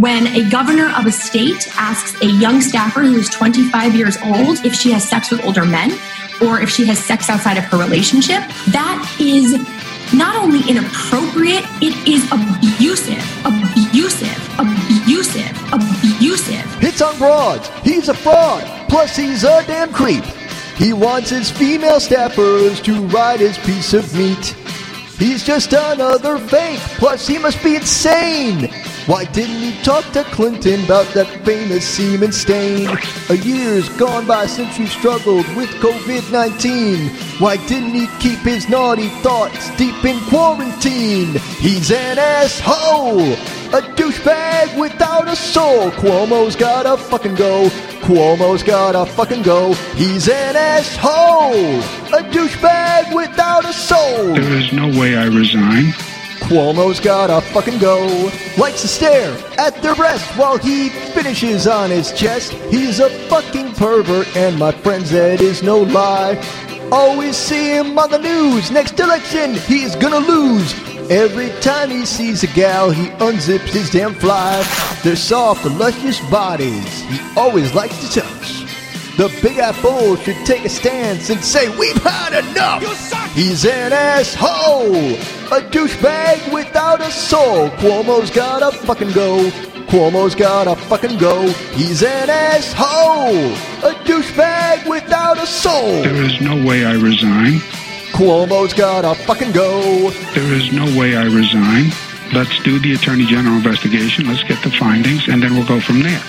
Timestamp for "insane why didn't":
27.76-29.58